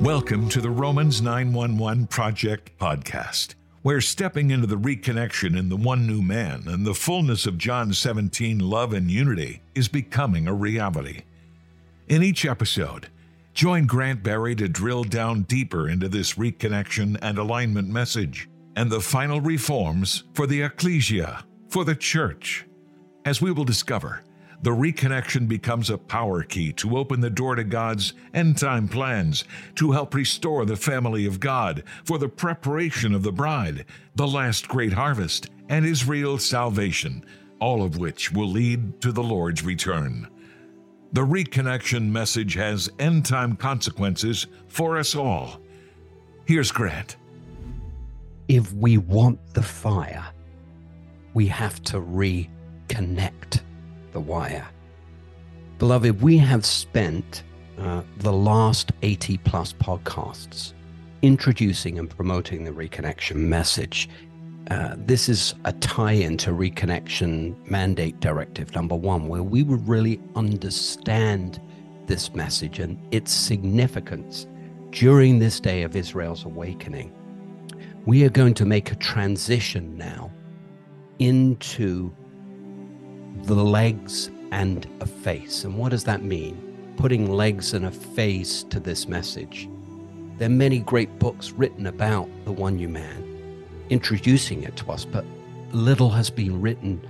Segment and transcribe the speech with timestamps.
[0.00, 6.06] Welcome to the Romans 911 Project podcast, where stepping into the reconnection in the one
[6.06, 11.24] new man and the fullness of John 17 love and unity is becoming a reality.
[12.08, 13.08] In each episode,
[13.52, 19.02] join Grant Berry to drill down deeper into this reconnection and alignment message and the
[19.02, 22.66] final reforms for the ecclesia, for the church.
[23.26, 24.22] As we will discover,
[24.62, 29.44] the reconnection becomes a power key to open the door to God's end time plans,
[29.74, 34.66] to help restore the family of God for the preparation of the bride, the last
[34.66, 37.22] great harvest, and Israel's salvation,
[37.60, 40.26] all of which will lead to the Lord's return.
[41.12, 45.58] The reconnection message has end time consequences for us all.
[46.44, 47.16] Here's Grant.
[48.48, 50.26] If we want the fire,
[51.32, 53.62] we have to reconnect
[54.12, 54.68] the wire.
[55.78, 57.42] Beloved, we have spent
[57.78, 60.74] uh, the last 80 plus podcasts
[61.22, 64.10] introducing and promoting the reconnection message.
[64.70, 69.88] Uh, this is a tie in to Reconnection Mandate Directive number one, where we would
[69.88, 71.58] really understand
[72.06, 74.46] this message and its significance
[74.90, 77.12] during this day of Israel's awakening.
[78.04, 80.30] We are going to make a transition now
[81.18, 82.12] into
[83.44, 85.64] the legs and a face.
[85.64, 86.94] And what does that mean?
[86.98, 89.68] Putting legs and a face to this message.
[90.36, 93.37] There are many great books written about the one new man,
[93.90, 95.24] introducing it to us, but
[95.72, 97.00] little has been written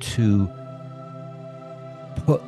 [0.00, 0.48] to
[2.24, 2.42] put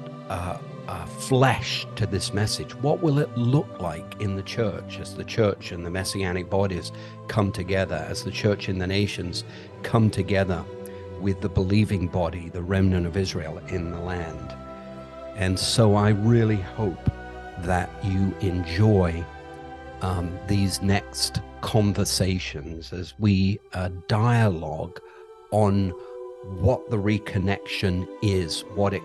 [1.19, 2.75] flesh to this message.
[2.77, 6.93] What will it look like in the church as the church and the messianic bodies
[7.29, 9.45] come together, as the church in the nations
[9.83, 10.63] come together?
[11.21, 14.55] with the believing body, the remnant of Israel in the land.
[15.37, 17.11] And so I really hope
[17.61, 19.25] that you enjoy
[20.03, 25.01] um, these next conversations as we uh, dialogue
[25.51, 25.89] on
[26.61, 29.03] what the reconnection is, what it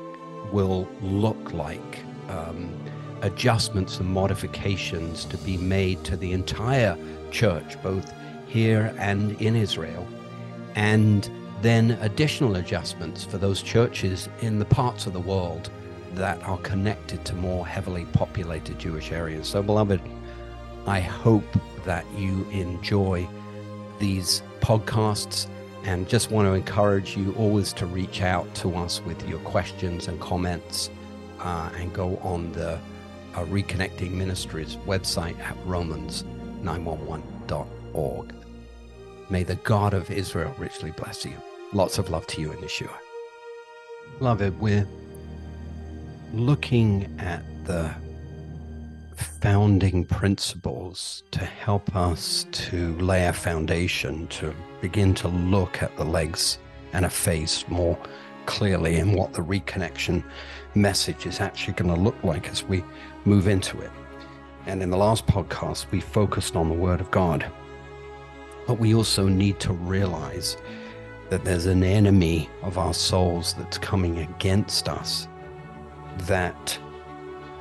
[0.51, 2.69] will look like, um,
[3.21, 6.97] adjustments and modifications to be made to the entire
[7.31, 8.11] church, both
[8.45, 10.05] here and in Israel,
[10.75, 11.29] and
[11.61, 15.69] then additional adjustments for those churches in the parts of the world
[16.13, 19.47] that are connected to more heavily populated Jewish areas.
[19.47, 20.01] So, beloved,
[20.85, 21.45] I hope
[21.89, 23.27] that you enjoy
[23.97, 25.47] these podcasts
[25.85, 30.07] and just want to encourage you always to reach out to us with your questions
[30.07, 30.91] and comments
[31.39, 32.79] uh, and go on the
[33.33, 38.35] uh, Reconnecting Ministries website at romans911.org.
[39.31, 41.33] May the God of Israel richly bless you.
[41.73, 42.93] Lots of love to you and Yeshua.
[44.19, 44.87] Beloved, we're
[46.33, 47.91] looking at the
[49.41, 56.03] founding principles to help us to lay a foundation to begin to look at the
[56.03, 56.59] legs
[56.91, 57.97] and a face more
[58.45, 60.23] clearly and what the reconnection
[60.75, 62.83] message is actually going to look like as we
[63.23, 63.91] move into it.
[64.65, 67.49] And in the last podcast, we focused on the Word of God.
[68.67, 70.57] But we also need to realize
[71.29, 75.27] that there's an enemy of our souls that's coming against us
[76.23, 76.77] that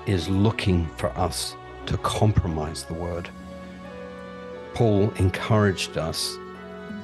[0.06, 1.54] is looking for us
[1.88, 3.28] to compromise the word.
[4.74, 6.36] Paul encouraged us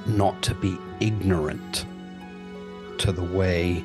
[0.05, 1.85] not to be ignorant
[2.99, 3.83] to the way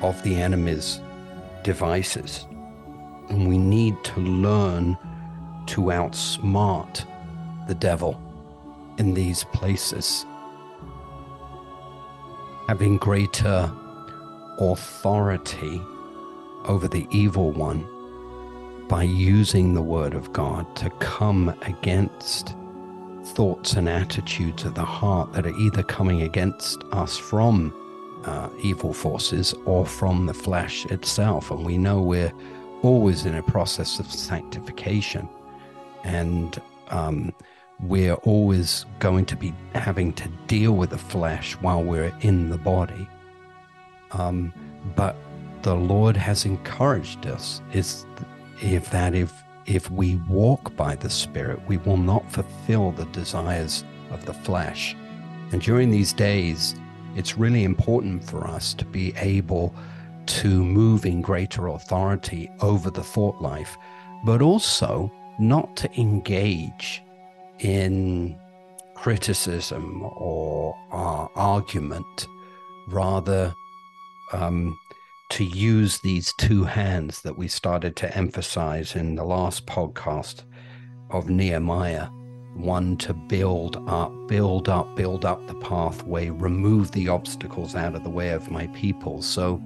[0.00, 1.00] of the enemy's
[1.62, 2.46] devices.
[3.28, 4.98] And we need to learn
[5.66, 7.06] to outsmart
[7.68, 8.20] the devil
[8.98, 10.26] in these places
[12.68, 13.70] having greater
[14.58, 15.78] authority
[16.64, 17.86] over the evil one
[18.92, 22.54] by using the word of God to come against
[23.24, 27.72] thoughts and attitudes of the heart that are either coming against us from
[28.24, 31.50] uh, evil forces or from the flesh itself.
[31.50, 32.34] And we know we're
[32.82, 35.26] always in a process of sanctification.
[36.04, 37.32] And um,
[37.80, 42.58] we're always going to be having to deal with the flesh while we're in the
[42.58, 43.08] body.
[44.10, 44.52] Um,
[44.94, 45.16] but
[45.62, 48.04] the Lord has encouraged us is
[48.62, 49.32] if that if
[49.66, 54.96] if we walk by the Spirit, we will not fulfill the desires of the flesh.
[55.52, 56.74] And during these days,
[57.14, 59.74] it's really important for us to be able
[60.26, 63.76] to move in greater authority over the thought life,
[64.24, 67.02] but also not to engage
[67.60, 68.36] in
[68.94, 72.26] criticism or uh, argument,
[72.88, 73.54] rather
[74.32, 74.76] um,
[75.32, 80.42] to use these two hands that we started to emphasize in the last podcast
[81.08, 82.08] of Nehemiah
[82.54, 88.04] one to build up, build up, build up the pathway, remove the obstacles out of
[88.04, 89.22] the way of my people.
[89.22, 89.62] So,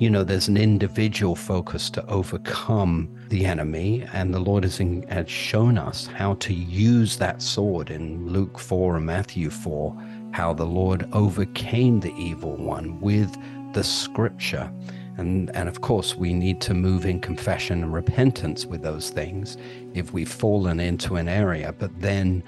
[0.00, 5.02] you know, there's an individual focus to overcome the enemy, and the Lord has, in,
[5.04, 9.96] has shown us how to use that sword in Luke 4 and Matthew 4,
[10.32, 13.36] how the Lord overcame the evil one with
[13.72, 14.70] the scripture.
[15.16, 19.56] And, and of course, we need to move in confession and repentance with those things
[19.92, 22.44] if we've fallen into an area, but then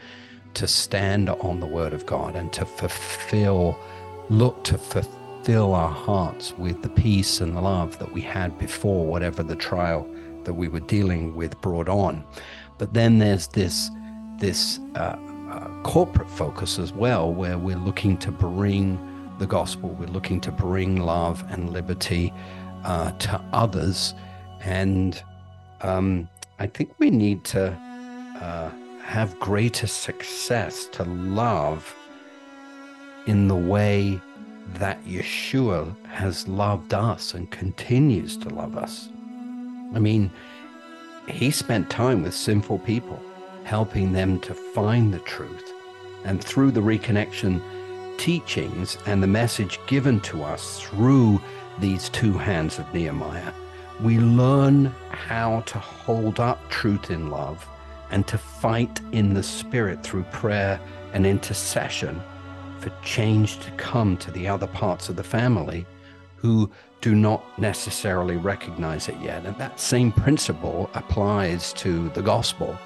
[0.55, 3.77] to stand on the word of God and to fulfill,
[4.29, 9.05] look to fulfill our hearts with the peace and the love that we had before,
[9.05, 10.09] whatever the trial
[10.45, 12.25] that we were dealing with brought on.
[12.79, 13.91] But then there's this,
[14.39, 15.17] this uh,
[15.51, 18.99] uh, corporate focus as well, where we're looking to bring
[19.41, 22.33] the gospel, we're looking to bring love and liberty
[22.85, 24.15] uh, to others.
[24.61, 25.21] And
[25.81, 26.29] um,
[26.59, 27.73] I think we need to
[28.41, 28.71] uh,
[29.03, 31.93] have greater success to love
[33.27, 34.21] in the way
[34.75, 39.09] that Yeshua has loved us and continues to love us.
[39.95, 40.31] I mean,
[41.29, 43.21] he spent time with sinful people,
[43.65, 45.73] helping them to find the truth.
[46.25, 47.63] And through the reconnection
[48.21, 51.41] teachings and the message given to us through
[51.79, 53.51] these two hands of Nehemiah,
[54.03, 57.67] we learn how to hold up truth in love
[58.11, 60.79] and to fight in the spirit through prayer
[61.15, 62.21] and intercession
[62.79, 65.87] for change to come to the other parts of the family
[66.37, 66.71] who
[67.01, 69.47] do not necessarily recognize it yet.
[69.47, 72.79] And that same principle applies to the gospel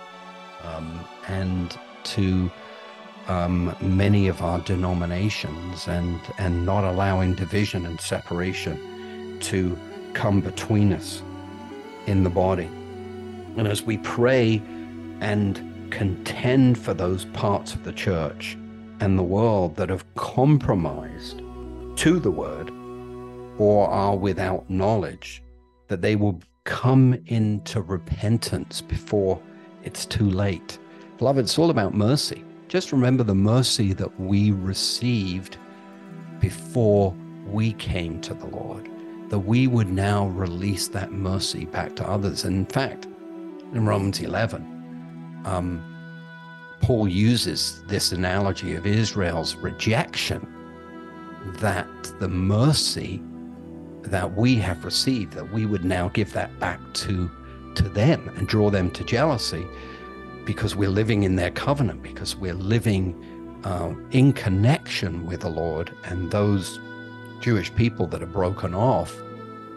[0.62, 2.52] um, and to
[3.28, 9.78] um, many of our denominations and, and not allowing division and separation to
[10.12, 11.22] come between us
[12.06, 12.68] in the body.
[13.56, 14.62] And as we pray
[15.20, 18.56] and contend for those parts of the church
[19.00, 21.38] and the world that have compromised
[21.96, 22.70] to the word
[23.58, 25.42] or are without knowledge,
[25.88, 29.40] that they will come into repentance before
[29.84, 30.78] it's too late.
[31.18, 32.42] Beloved, it's all about mercy.
[32.74, 35.58] Just remember the mercy that we received
[36.40, 37.14] before
[37.46, 38.90] we came to the Lord,
[39.28, 42.42] that we would now release that mercy back to others.
[42.42, 43.06] And in fact,
[43.74, 45.84] in Romans 11, um,
[46.80, 50.44] Paul uses this analogy of Israel's rejection
[51.60, 51.86] that
[52.18, 53.22] the mercy
[54.02, 57.30] that we have received, that we would now give that back to,
[57.76, 59.64] to them and draw them to jealousy
[60.44, 63.14] because we're living in their covenant, because we're living
[63.64, 66.78] uh, in connection with the Lord and those
[67.40, 69.16] Jewish people that are broken off,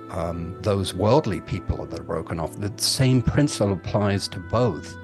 [0.10, 2.58] um, those worldly people that are broken off.
[2.60, 4.96] The same principle applies to both.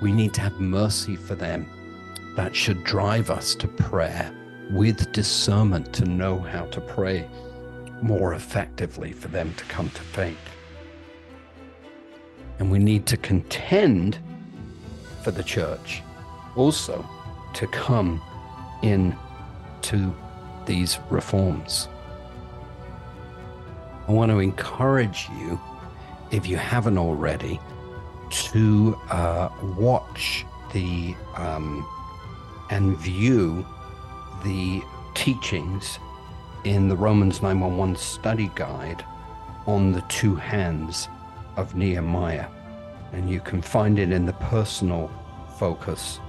[0.00, 1.66] We need to have mercy for them.
[2.36, 4.32] That should drive us to prayer
[4.70, 7.28] with discernment to know how to pray
[8.02, 10.36] more effectively for them to come to faith.
[12.58, 14.18] And we need to contend
[15.26, 16.04] for the church
[16.54, 17.04] also
[17.52, 18.22] to come
[18.82, 19.12] in
[19.82, 20.14] to
[20.66, 21.88] these reforms.
[24.06, 25.60] I want to encourage you,
[26.30, 27.58] if you haven't already,
[28.30, 31.84] to uh, watch the um,
[32.70, 33.66] and view
[34.44, 34.80] the
[35.14, 35.98] teachings
[36.62, 39.04] in the Romans 911 study guide
[39.66, 41.08] on the two hands
[41.56, 42.46] of Nehemiah.
[43.12, 45.10] And you can find it in the personal
[45.58, 46.20] focus.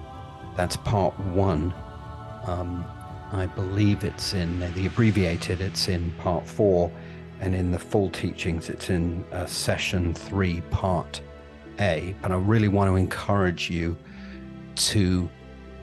[0.55, 1.73] That's part one.
[2.45, 2.85] Um,
[3.31, 6.89] I believe it's in the abbreviated, it's in part four,
[7.41, 11.21] and in the full teachings, it's in uh, session three, part
[11.79, 12.15] A.
[12.21, 13.97] But I really want to encourage you
[14.75, 15.29] to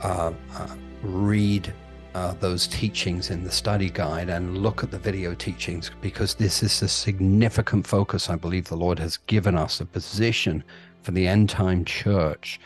[0.00, 1.72] uh, uh, read
[2.14, 6.62] uh, those teachings in the study guide and look at the video teachings because this
[6.62, 8.30] is a significant focus.
[8.30, 10.62] I believe the Lord has given us a position
[11.02, 12.60] for the end time church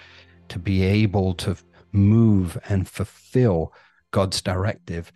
[0.49, 1.57] to be able to
[1.93, 3.73] move and fulfill
[4.11, 5.13] God's directive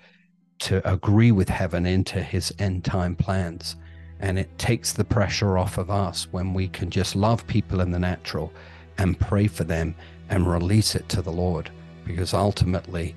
[0.61, 3.77] to agree with heaven into his end time plans.
[4.21, 7.91] And it takes the pressure off of us when we can just love people in
[7.91, 8.53] the natural
[8.97, 9.95] and pray for them
[10.31, 11.71] and release it to the Lord.
[12.05, 13.15] Because ultimately,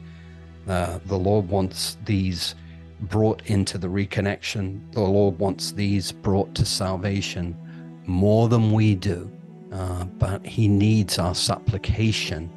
[0.68, 2.56] uh, the Lord wants these
[3.02, 4.92] brought into the reconnection.
[4.94, 7.56] The Lord wants these brought to salvation
[8.06, 9.32] more than we do,
[9.72, 12.50] uh, but He needs our supplication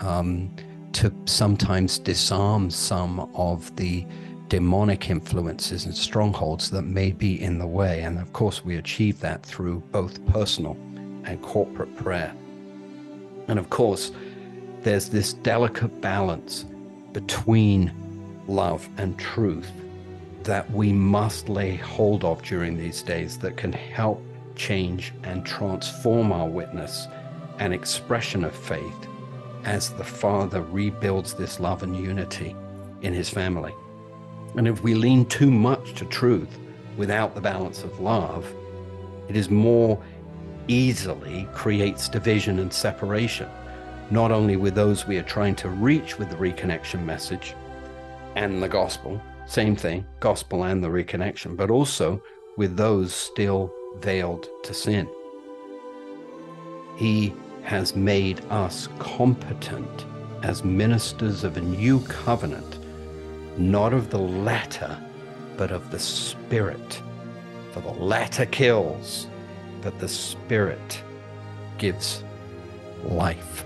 [0.00, 0.54] um,
[0.92, 4.06] to sometimes disarm some of the
[4.48, 8.02] demonic influences and strongholds that may be in the way.
[8.02, 10.76] And of course, we achieve that through both personal
[11.24, 12.34] and corporate prayer.
[13.48, 14.12] And of course,
[14.82, 16.66] there's this delicate balance
[17.12, 17.92] between
[18.46, 19.70] love and truth
[20.44, 24.22] that we must lay hold of during these days that can help
[24.56, 27.06] change and transform our witness
[27.58, 29.06] and expression of faith
[29.64, 32.56] as the Father rebuilds this love and unity
[33.02, 33.72] in his family.
[34.56, 36.58] And if we lean too much to truth
[36.96, 38.52] without the balance of love,
[39.28, 40.02] it is more
[40.68, 43.48] easily creates division and separation,
[44.12, 47.54] not only with those we are trying to reach with the reconnection message
[48.36, 52.22] and the gospel, same thing, gospel and the reconnection, but also
[52.58, 55.08] with those still veiled to sin.
[56.98, 60.04] He has made us competent
[60.42, 62.80] as ministers of a new covenant,
[63.56, 64.94] not of the letter,
[65.56, 67.00] but of the spirit.
[67.70, 69.26] For the letter kills,
[69.80, 71.02] but the spirit
[71.78, 72.22] gives
[73.04, 73.64] life.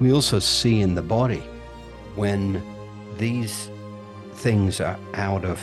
[0.00, 1.42] We also see in the body
[2.14, 2.62] when
[3.16, 3.70] these
[4.34, 5.60] things are out of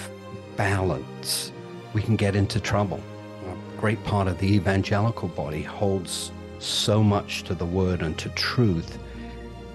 [0.58, 1.54] balance,
[1.94, 3.00] we can get into trouble.
[3.46, 8.30] A great part of the evangelical body holds so much to the word and to
[8.30, 8.98] truth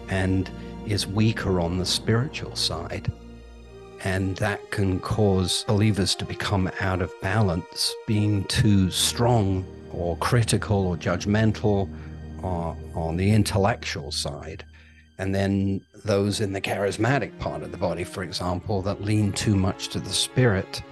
[0.09, 0.51] and
[0.87, 3.11] is weaker on the spiritual side.
[4.05, 10.87] And that can cause believers to become out of balance, being too strong or critical
[10.87, 11.89] or judgmental
[12.45, 14.65] on the intellectual side.
[15.19, 19.55] And then those in the charismatic part of the body, for example, that lean too
[19.55, 20.83] much to the spirit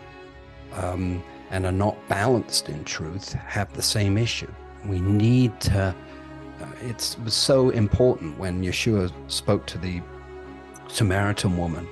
[0.75, 4.53] um, and are not balanced in truth, have the same issue.
[4.85, 5.95] We need to,
[6.61, 10.03] uh, it was so important when Yeshua spoke to the
[10.89, 11.89] Samaritan woman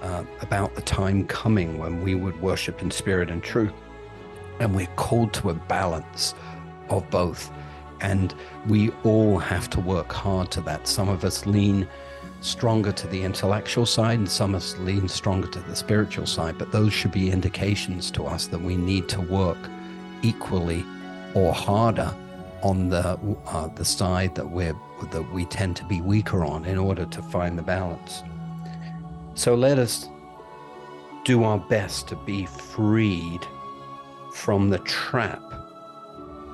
[0.00, 3.72] uh, about the time coming when we would worship in spirit and truth.
[4.60, 6.34] And we're called to a balance
[6.88, 7.50] of both.
[8.00, 8.34] And
[8.66, 10.86] we all have to work hard to that.
[10.88, 11.86] Some of us lean
[12.40, 16.56] stronger to the intellectual side and some of us lean stronger to the spiritual side.
[16.58, 19.58] But those should be indications to us that we need to work
[20.22, 20.84] equally
[21.34, 22.14] or harder
[22.62, 24.76] on the uh, the side that we're
[25.10, 28.22] that we tend to be weaker on in order to find the balance.
[29.34, 30.08] So let us
[31.24, 33.40] do our best to be freed
[34.32, 35.42] from the trap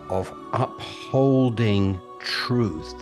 [0.09, 2.95] of upholding truth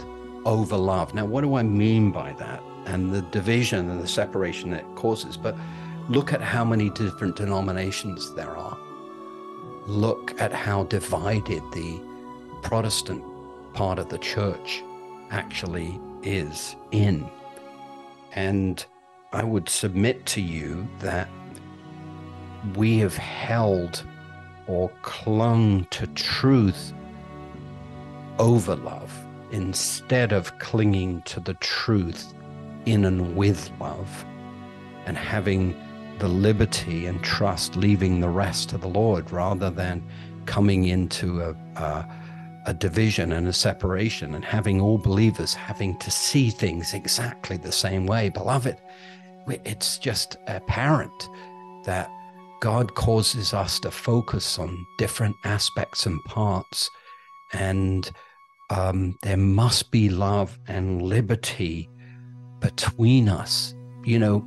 [0.45, 1.15] over love.
[1.15, 2.63] Now, what do I mean by that?
[2.87, 5.37] And the division and the separation that it causes.
[5.37, 5.57] But
[6.09, 8.79] look at how many different denominations there are.
[9.87, 12.01] Look at how divided the
[12.63, 13.23] Protestant
[13.75, 14.83] part of the church
[15.31, 17.29] actually is in.
[18.33, 18.85] And
[19.33, 21.29] I would submit to you that
[22.77, 24.05] we have held
[24.67, 26.93] or clung to truth
[28.39, 29.13] over love
[29.53, 32.35] instead of clinging to the truth
[32.87, 34.25] in and with love
[35.07, 35.75] and having
[36.19, 40.03] the liberty and trust leaving the rest to the Lord rather than
[40.47, 42.09] coming into a, a,
[42.67, 47.73] a, division and a separation and having all believers having to see things exactly the
[47.73, 48.29] same way.
[48.29, 48.77] Beloved,
[49.47, 51.29] it's just apparent
[51.85, 52.11] that
[52.61, 56.91] God causes us to focus on different aspects and parts,
[57.53, 58.11] and
[58.71, 61.89] um, there must be love and liberty
[62.61, 63.75] between us.
[64.05, 64.45] You know,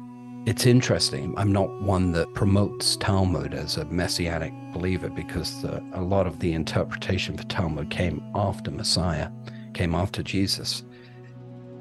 [0.48, 1.34] it's interesting.
[1.38, 6.40] I'm not one that promotes Talmud as a messianic believer because the, a lot of
[6.40, 9.30] the interpretation for Talmud came after Messiah,
[9.74, 10.84] came after Jesus.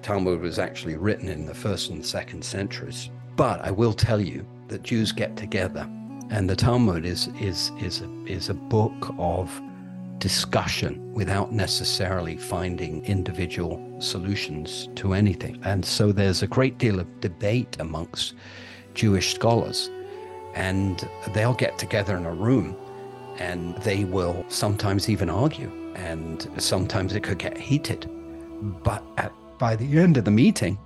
[0.02, 3.10] Talmud was actually written in the first and second centuries.
[3.36, 5.88] But I will tell you that Jews get together
[6.30, 9.60] and the Talmud is is is a, is a book of
[10.18, 15.60] discussion without necessarily finding individual solutions to anything.
[15.62, 18.34] And so there's a great deal of debate amongst
[18.94, 19.90] Jewish scholars,
[20.54, 22.76] and they'll get together in a room
[23.38, 28.08] and they will sometimes even argue, and sometimes it could get heated.
[28.82, 30.78] But at, by the end of the meeting,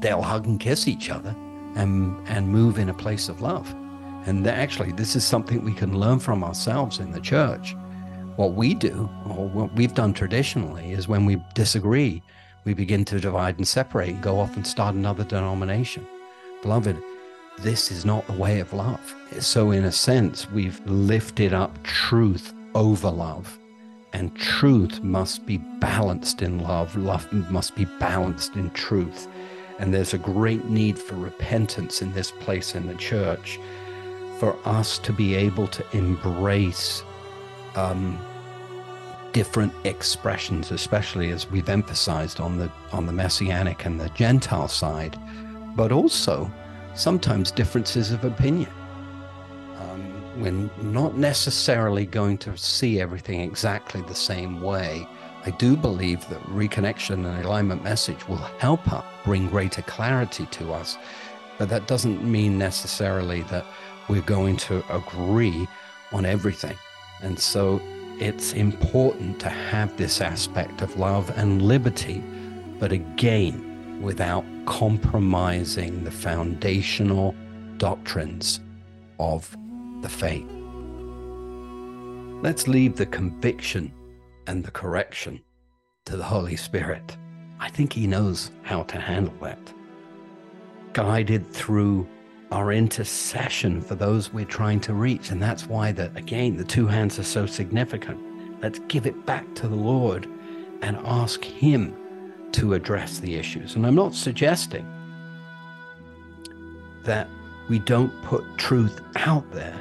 [0.00, 1.34] they'll hug and kiss each other
[1.74, 3.74] and, and move in a place of love.
[4.28, 7.74] And actually, this is something we can learn from ourselves in the church.
[8.36, 12.22] What we do, or what we've done traditionally, is when we disagree,
[12.64, 16.06] we begin to divide and separate and go off and start another denomination.
[16.60, 17.02] Beloved,
[17.60, 19.00] this is not the way of love.
[19.40, 23.58] So, in a sense, we've lifted up truth over love.
[24.12, 26.94] And truth must be balanced in love.
[26.98, 29.26] Love must be balanced in truth.
[29.78, 33.58] And there's a great need for repentance in this place in the church
[34.38, 37.02] for us to be able to embrace
[37.74, 38.18] um,
[39.32, 45.18] different expressions, especially as we've emphasized on the on the messianic and the Gentile side,
[45.76, 46.50] but also
[46.94, 48.70] sometimes differences of opinion.
[49.76, 55.06] Um, we're not necessarily going to see everything exactly the same way.
[55.44, 60.72] I do believe that reconnection and alignment message will help us bring greater clarity to
[60.72, 60.98] us,
[61.58, 63.64] but that doesn't mean necessarily that
[64.08, 65.68] we're going to agree
[66.12, 66.76] on everything.
[67.22, 67.80] And so
[68.18, 72.22] it's important to have this aspect of love and liberty,
[72.78, 77.34] but again, without compromising the foundational
[77.78, 78.60] doctrines
[79.18, 79.56] of
[80.02, 80.46] the faith.
[82.42, 83.92] Let's leave the conviction
[84.46, 85.40] and the correction
[86.04, 87.16] to the Holy Spirit.
[87.58, 89.74] I think He knows how to handle that.
[90.92, 92.08] Guided through
[92.50, 95.30] our intercession for those we're trying to reach.
[95.30, 98.20] And that's why that again, the two hands are so significant.
[98.62, 100.26] Let's give it back to the Lord
[100.82, 101.94] and ask Him
[102.52, 103.74] to address the issues.
[103.74, 104.86] And I'm not suggesting
[107.04, 107.28] that
[107.68, 109.80] we don't put truth out there,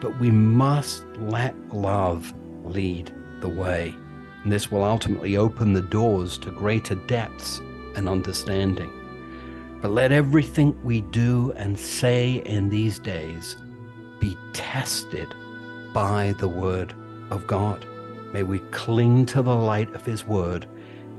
[0.00, 2.32] but we must let love
[2.64, 3.94] lead the way.
[4.42, 7.60] And this will ultimately open the doors to greater depths
[7.96, 8.90] and understanding.
[9.80, 13.56] But let everything we do and say in these days
[14.18, 15.32] be tested
[15.92, 16.94] by the Word
[17.30, 17.86] of God.
[18.32, 20.66] May we cling to the light of His Word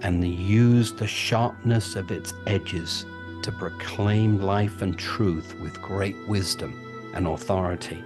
[0.02, 3.06] and use the sharpness of its edges
[3.44, 6.78] to proclaim life and truth with great wisdom
[7.14, 8.04] and authority.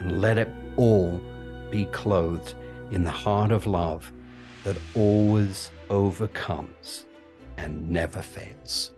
[0.00, 1.20] And let it all
[1.70, 2.54] be clothed
[2.90, 4.12] in the heart of love
[4.64, 7.04] that always overcomes
[7.56, 8.90] and never fades.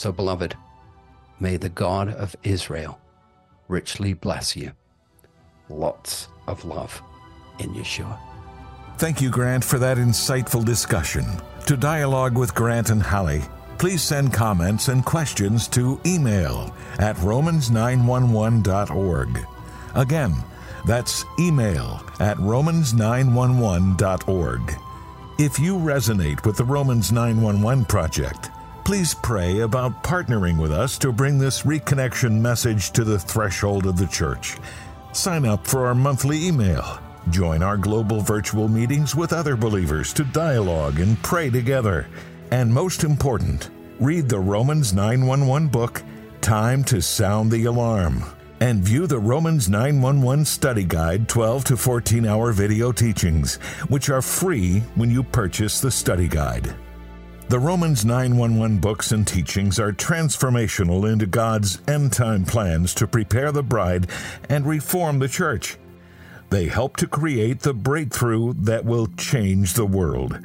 [0.00, 0.56] So, beloved,
[1.40, 2.98] may the God of Israel
[3.68, 4.72] richly bless you.
[5.68, 7.02] Lots of love
[7.58, 8.18] in Yeshua.
[8.96, 11.26] Thank you, Grant, for that insightful discussion.
[11.66, 13.42] To dialogue with Grant and Holly,
[13.76, 19.46] please send comments and questions to email at romans911.org.
[19.94, 20.34] Again,
[20.86, 24.74] that's email at romans911.org.
[25.38, 28.48] If you resonate with the Romans 911 Project,
[28.90, 33.96] Please pray about partnering with us to bring this reconnection message to the threshold of
[33.96, 34.56] the church.
[35.12, 36.98] Sign up for our monthly email.
[37.30, 42.08] Join our global virtual meetings with other believers to dialogue and pray together.
[42.50, 46.02] And most important, read the Romans 911 book,
[46.40, 48.24] Time to Sound the Alarm,
[48.58, 53.54] and view the Romans 911 Study Guide 12 to 14 hour video teachings,
[53.86, 56.74] which are free when you purchase the study guide.
[57.50, 63.50] The Romans 911 books and teachings are transformational into God's end time plans to prepare
[63.50, 64.06] the bride
[64.48, 65.76] and reform the church.
[66.50, 70.38] They help to create the breakthrough that will change the world.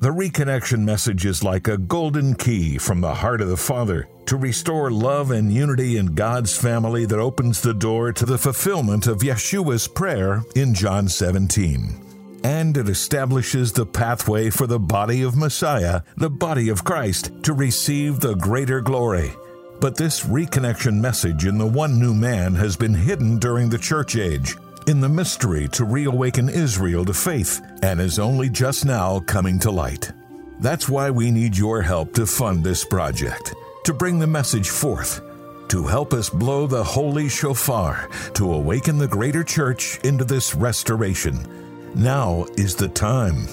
[0.00, 4.36] The reconnection message is like a golden key from the heart of the Father to
[4.36, 9.20] restore love and unity in God's family that opens the door to the fulfillment of
[9.20, 12.09] Yeshua's prayer in John 17
[12.44, 17.52] and it establishes the pathway for the body of Messiah, the body of Christ, to
[17.52, 19.32] receive the greater glory.
[19.80, 24.16] But this reconnection message in the one new man has been hidden during the church
[24.16, 29.58] age, in the mystery to reawaken Israel to faith, and is only just now coming
[29.60, 30.12] to light.
[30.60, 35.22] That's why we need your help to fund this project, to bring the message forth,
[35.68, 41.69] to help us blow the holy shofar, to awaken the greater church into this restoration
[41.94, 43.46] now is the time.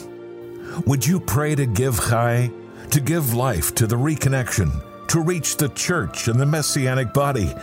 [0.85, 2.51] Would you pray to give Chai,
[2.91, 4.71] to give life to the reconnection,
[5.07, 7.53] to reach the church and the messianic body,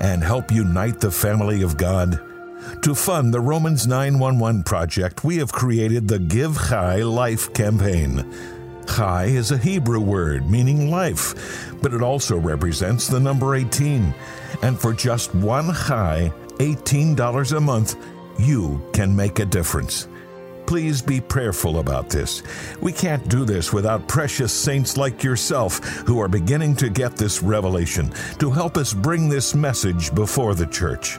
[0.00, 2.20] and help unite the family of God?
[2.82, 8.24] To fund the Romans 911 project, we have created the Give Chai Life campaign.
[8.86, 11.34] Chai is a Hebrew word meaning life,
[11.82, 14.14] but it also represents the number 18.
[14.62, 17.96] And for just one Chai, $18 a month,
[18.38, 20.08] you can make a difference.
[20.66, 22.42] Please be prayerful about this.
[22.80, 27.42] We can't do this without precious saints like yourself who are beginning to get this
[27.42, 31.18] revelation to help us bring this message before the church.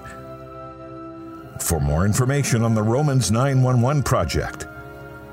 [1.60, 4.68] For more information on the Romans 911 project,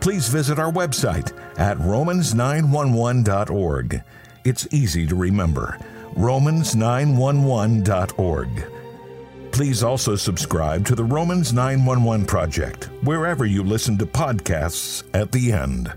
[0.00, 4.02] please visit our website at romans911.org.
[4.44, 5.78] It's easy to remember
[6.14, 8.81] Romans911.org.
[9.52, 15.52] Please also subscribe to the Romans 911 Project wherever you listen to podcasts at the
[15.52, 15.92] end.